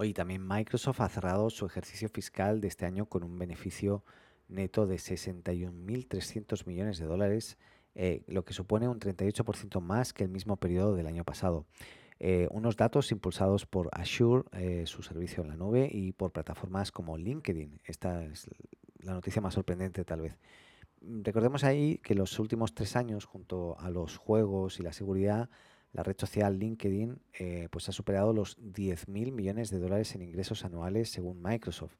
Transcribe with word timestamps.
Hoy 0.00 0.12
también 0.12 0.46
Microsoft 0.46 1.00
ha 1.00 1.08
cerrado 1.08 1.50
su 1.50 1.66
ejercicio 1.66 2.08
fiscal 2.08 2.60
de 2.60 2.68
este 2.68 2.86
año 2.86 3.06
con 3.06 3.24
un 3.24 3.36
beneficio 3.36 4.04
neto 4.46 4.86
de 4.86 4.94
61.300 4.94 6.66
millones 6.66 6.98
de 6.98 7.06
dólares, 7.06 7.58
eh, 7.96 8.22
lo 8.28 8.44
que 8.44 8.52
supone 8.54 8.86
un 8.86 9.00
38% 9.00 9.80
más 9.80 10.12
que 10.12 10.22
el 10.22 10.30
mismo 10.30 10.56
periodo 10.56 10.94
del 10.94 11.08
año 11.08 11.24
pasado. 11.24 11.66
Eh, 12.20 12.46
unos 12.52 12.76
datos 12.76 13.10
impulsados 13.10 13.66
por 13.66 13.88
Azure, 13.90 14.44
eh, 14.52 14.84
su 14.86 15.02
servicio 15.02 15.42
en 15.42 15.48
la 15.48 15.56
nube, 15.56 15.88
y 15.90 16.12
por 16.12 16.30
plataformas 16.30 16.92
como 16.92 17.18
LinkedIn. 17.18 17.80
Esta 17.84 18.24
es 18.24 18.48
la 19.00 19.14
noticia 19.14 19.42
más 19.42 19.54
sorprendente 19.54 20.04
tal 20.04 20.20
vez. 20.20 20.38
Mm, 21.00 21.22
recordemos 21.24 21.64
ahí 21.64 21.98
que 21.98 22.14
los 22.14 22.38
últimos 22.38 22.72
tres 22.72 22.94
años, 22.94 23.24
junto 23.24 23.76
a 23.80 23.90
los 23.90 24.16
juegos 24.16 24.78
y 24.78 24.84
la 24.84 24.92
seguridad, 24.92 25.50
la 25.98 26.04
red 26.04 26.14
social 26.16 26.56
LinkedIn 26.56 27.18
eh, 27.40 27.66
pues 27.72 27.88
ha 27.88 27.92
superado 27.92 28.32
los 28.32 28.56
10.000 28.58 29.32
millones 29.32 29.68
de 29.68 29.80
dólares 29.80 30.14
en 30.14 30.22
ingresos 30.22 30.64
anuales 30.64 31.10
según 31.10 31.42
Microsoft. 31.42 31.96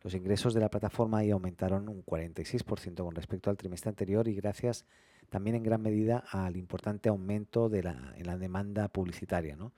Los 0.00 0.14
ingresos 0.14 0.54
de 0.54 0.60
la 0.60 0.70
plataforma 0.70 1.18
ahí 1.18 1.30
aumentaron 1.30 1.90
un 1.90 2.02
46% 2.06 3.04
con 3.04 3.14
respecto 3.14 3.50
al 3.50 3.58
trimestre 3.58 3.90
anterior 3.90 4.28
y 4.28 4.34
gracias 4.34 4.86
también 5.28 5.56
en 5.56 5.62
gran 5.62 5.82
medida 5.82 6.24
al 6.30 6.56
importante 6.56 7.10
aumento 7.10 7.68
de 7.68 7.82
la, 7.82 8.14
en 8.16 8.26
la 8.26 8.38
demanda 8.38 8.88
publicitaria. 8.88 9.56
¿no? 9.56 9.74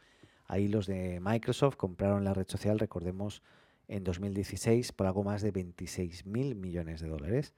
Ahí 0.46 0.68
los 0.68 0.86
de 0.86 1.18
Microsoft 1.20 1.74
compraron 1.74 2.22
la 2.22 2.34
red 2.34 2.46
social, 2.46 2.78
recordemos, 2.78 3.42
en 3.88 4.04
2016 4.04 4.92
por 4.92 5.08
algo 5.08 5.24
más 5.24 5.42
de 5.42 5.52
26.000 5.52 6.54
millones 6.54 7.00
de 7.00 7.08
dólares 7.08 7.52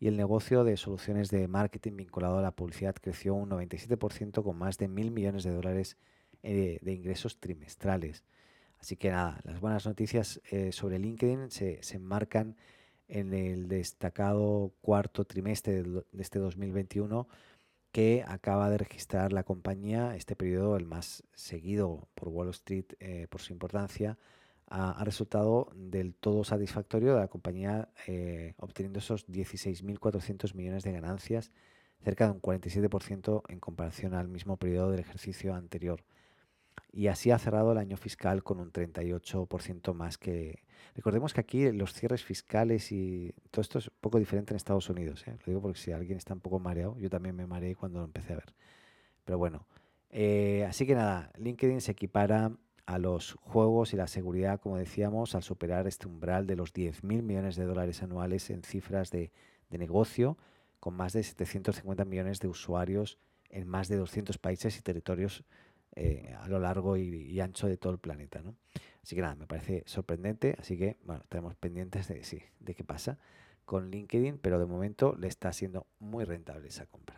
y 0.00 0.08
el 0.08 0.16
negocio 0.16 0.64
de 0.64 0.78
soluciones 0.78 1.30
de 1.30 1.46
marketing 1.46 1.96
vinculado 1.96 2.38
a 2.38 2.42
la 2.42 2.52
publicidad 2.52 2.94
creció 2.94 3.34
un 3.34 3.50
97% 3.50 4.42
con 4.42 4.56
más 4.56 4.78
de 4.78 4.88
mil 4.88 5.10
millones 5.10 5.44
de 5.44 5.50
dólares 5.50 5.98
eh, 6.42 6.78
de 6.80 6.92
ingresos 6.92 7.38
trimestrales. 7.38 8.24
Así 8.80 8.96
que 8.96 9.10
nada, 9.10 9.40
las 9.44 9.60
buenas 9.60 9.84
noticias 9.84 10.40
eh, 10.50 10.72
sobre 10.72 10.98
LinkedIn 10.98 11.50
se, 11.50 11.80
enmarcan 11.92 12.56
en 13.08 13.34
el 13.34 13.68
destacado 13.68 14.72
cuarto 14.80 15.26
trimestre 15.26 15.82
de, 15.82 16.04
este 16.18 16.38
2021 16.38 17.28
que 17.92 18.24
acaba 18.26 18.70
de 18.70 18.78
registrar 18.78 19.34
la 19.34 19.42
compañía, 19.42 20.16
este 20.16 20.34
periodo 20.34 20.78
el 20.78 20.86
más 20.86 21.24
seguido 21.34 22.08
por 22.14 22.28
Wall 22.28 22.48
Street 22.50 22.86
eh, 23.00 23.26
por 23.28 23.42
su 23.42 23.52
importancia, 23.52 24.16
ha, 24.70 25.02
resultado 25.04 25.68
del 25.74 26.14
todo 26.14 26.44
satisfactorio 26.44 27.14
de 27.14 27.20
la 27.20 27.28
compañía 27.28 27.88
eh, 28.06 28.54
obteniendo 28.58 29.00
esos 29.00 29.26
16.400 29.26 30.54
millones 30.54 30.84
de 30.84 30.92
ganancias, 30.92 31.50
cerca 32.02 32.26
de 32.26 32.32
un 32.32 32.40
47% 32.40 33.42
en 33.48 33.60
comparación 33.60 34.14
al 34.14 34.28
mismo 34.28 34.56
periodo 34.56 34.92
del 34.92 35.00
ejercicio 35.00 35.54
anterior. 35.54 36.04
Y 36.92 37.08
así 37.08 37.30
ha 37.30 37.38
cerrado 37.38 37.72
el 37.72 37.78
año 37.78 37.96
fiscal 37.96 38.42
con 38.42 38.58
un 38.58 38.72
38% 38.72 39.92
más 39.92 40.18
que... 40.18 40.62
Recordemos 40.94 41.34
que 41.34 41.40
aquí 41.40 41.70
los 41.72 41.92
cierres 41.92 42.24
fiscales 42.24 42.90
y 42.90 43.32
todo 43.50 43.62
esto 43.62 43.78
es 43.78 43.88
un 43.88 43.94
poco 44.00 44.18
diferente 44.18 44.52
en 44.52 44.56
Estados 44.56 44.88
Unidos. 44.88 45.26
¿eh? 45.26 45.36
Lo 45.40 45.46
digo 45.46 45.62
porque 45.62 45.78
si 45.78 45.92
alguien 45.92 46.16
está 46.18 46.34
un 46.34 46.40
poco 46.40 46.58
mareado, 46.58 46.96
yo 46.98 47.10
también 47.10 47.36
me 47.36 47.46
mareé 47.46 47.76
cuando 47.76 47.98
lo 48.00 48.04
empecé 48.04 48.32
a 48.32 48.36
ver. 48.36 48.54
Pero 49.24 49.38
bueno, 49.38 49.66
eh, 50.10 50.64
así 50.68 50.86
que 50.86 50.94
nada, 50.94 51.30
LinkedIn 51.38 51.80
se 51.80 51.92
equipara 51.92 52.52
a 52.90 52.98
los 52.98 53.34
juegos 53.34 53.94
y 53.94 53.96
la 53.96 54.08
seguridad, 54.08 54.60
como 54.60 54.76
decíamos, 54.76 55.36
al 55.36 55.44
superar 55.44 55.86
este 55.86 56.08
umbral 56.08 56.48
de 56.48 56.56
los 56.56 56.74
10.000 56.74 57.22
millones 57.22 57.54
de 57.54 57.64
dólares 57.64 58.02
anuales 58.02 58.50
en 58.50 58.64
cifras 58.64 59.12
de, 59.12 59.30
negocio, 59.70 60.36
con 60.80 60.94
más 60.94 61.12
de 61.12 61.22
750 61.22 62.04
millones 62.04 62.40
de 62.40 62.48
usuarios 62.48 63.16
en 63.48 63.68
más 63.68 63.86
de 63.86 63.96
200 63.96 64.38
países 64.38 64.76
y 64.76 64.82
territorios 64.82 65.44
eh, 65.94 66.34
a 66.40 66.48
lo 66.48 66.58
largo 66.58 66.96
y, 66.96 67.38
ancho 67.38 67.68
de 67.68 67.76
todo 67.76 67.92
el 67.92 68.00
planeta. 68.00 68.42
¿no? 68.42 68.56
Así 69.04 69.14
que 69.14 69.22
nada, 69.22 69.36
me 69.36 69.46
parece 69.46 69.84
sorprendente, 69.86 70.56
así 70.58 70.76
que 70.76 70.96
bueno, 71.04 71.22
estaremos 71.22 71.54
pendientes 71.54 72.08
de, 72.08 72.24
sí, 72.24 72.42
de 72.58 72.74
qué 72.74 72.82
pasa 72.82 73.20
con 73.66 73.92
LinkedIn, 73.92 74.38
pero 74.38 74.58
de 74.58 74.66
momento 74.66 75.14
le 75.14 75.28
está 75.28 75.52
siendo 75.52 75.86
muy 76.00 76.24
rentable 76.24 76.66
esa 76.66 76.86
compra. 76.86 77.09